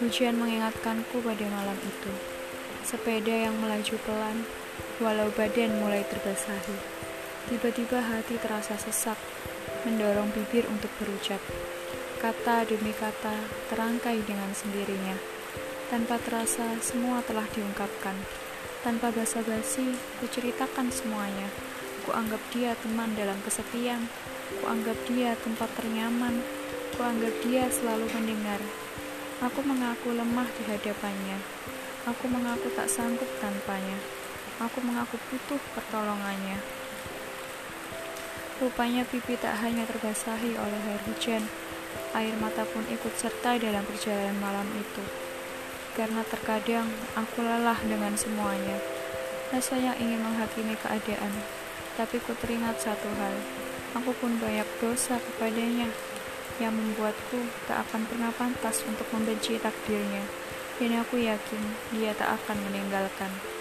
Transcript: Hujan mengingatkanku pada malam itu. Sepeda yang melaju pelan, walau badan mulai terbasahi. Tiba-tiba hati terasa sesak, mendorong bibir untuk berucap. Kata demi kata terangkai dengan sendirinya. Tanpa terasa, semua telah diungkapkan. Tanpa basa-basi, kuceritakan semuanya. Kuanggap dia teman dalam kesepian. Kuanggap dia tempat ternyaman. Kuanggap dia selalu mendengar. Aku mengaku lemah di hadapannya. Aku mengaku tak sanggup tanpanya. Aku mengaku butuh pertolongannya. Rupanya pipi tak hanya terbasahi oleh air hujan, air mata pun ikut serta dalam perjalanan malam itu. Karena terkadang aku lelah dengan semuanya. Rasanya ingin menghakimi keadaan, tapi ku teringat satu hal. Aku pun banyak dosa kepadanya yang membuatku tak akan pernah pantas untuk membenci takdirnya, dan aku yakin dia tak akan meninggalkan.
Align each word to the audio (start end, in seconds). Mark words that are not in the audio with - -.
Hujan 0.00 0.40
mengingatkanku 0.40 1.20
pada 1.20 1.44
malam 1.52 1.76
itu. 1.84 2.08
Sepeda 2.88 3.36
yang 3.36 3.52
melaju 3.60 4.00
pelan, 4.08 4.48
walau 4.96 5.28
badan 5.36 5.76
mulai 5.76 6.00
terbasahi. 6.08 6.72
Tiba-tiba 7.52 8.00
hati 8.00 8.40
terasa 8.40 8.80
sesak, 8.80 9.20
mendorong 9.84 10.32
bibir 10.32 10.64
untuk 10.72 10.88
berucap. 10.96 11.36
Kata 12.16 12.64
demi 12.64 12.96
kata 12.96 13.44
terangkai 13.68 14.24
dengan 14.24 14.48
sendirinya. 14.56 15.20
Tanpa 15.92 16.16
terasa, 16.24 16.80
semua 16.80 17.20
telah 17.20 17.44
diungkapkan. 17.52 18.16
Tanpa 18.80 19.12
basa-basi, 19.12 20.00
kuceritakan 20.24 20.88
semuanya. 20.88 21.52
Kuanggap 22.08 22.40
dia 22.56 22.72
teman 22.80 23.12
dalam 23.20 23.36
kesepian. 23.44 24.08
Kuanggap 24.64 24.96
dia 25.12 25.36
tempat 25.44 25.68
ternyaman. 25.76 26.40
Kuanggap 26.96 27.36
dia 27.44 27.68
selalu 27.68 28.08
mendengar. 28.16 28.64
Aku 29.40 29.64
mengaku 29.64 30.12
lemah 30.12 30.44
di 30.52 30.68
hadapannya. 30.68 31.40
Aku 32.04 32.28
mengaku 32.28 32.68
tak 32.76 32.92
sanggup 32.92 33.24
tanpanya. 33.40 33.96
Aku 34.60 34.84
mengaku 34.84 35.16
butuh 35.32 35.56
pertolongannya. 35.72 36.60
Rupanya 38.60 39.08
pipi 39.08 39.40
tak 39.40 39.56
hanya 39.64 39.88
terbasahi 39.88 40.60
oleh 40.60 40.80
air 40.92 41.00
hujan, 41.08 41.48
air 42.12 42.36
mata 42.36 42.68
pun 42.68 42.84
ikut 42.92 43.16
serta 43.16 43.56
dalam 43.56 43.80
perjalanan 43.88 44.36
malam 44.44 44.68
itu. 44.76 45.00
Karena 45.96 46.20
terkadang 46.28 46.92
aku 47.16 47.40
lelah 47.40 47.80
dengan 47.80 48.12
semuanya. 48.20 48.76
Rasanya 49.56 49.96
ingin 49.96 50.20
menghakimi 50.20 50.76
keadaan, 50.76 51.32
tapi 51.96 52.20
ku 52.20 52.36
teringat 52.44 52.76
satu 52.76 53.08
hal. 53.16 53.40
Aku 53.96 54.12
pun 54.20 54.36
banyak 54.36 54.68
dosa 54.84 55.16
kepadanya 55.16 55.88
yang 56.60 56.76
membuatku 56.76 57.40
tak 57.64 57.88
akan 57.88 58.04
pernah 58.04 58.30
pantas 58.36 58.84
untuk 58.84 59.08
membenci 59.10 59.56
takdirnya, 59.56 60.28
dan 60.76 61.00
aku 61.00 61.16
yakin 61.24 61.62
dia 61.96 62.12
tak 62.12 62.36
akan 62.36 62.60
meninggalkan. 62.68 63.59